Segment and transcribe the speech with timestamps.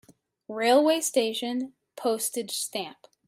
[0.47, 3.05] Railway station Postage stamp.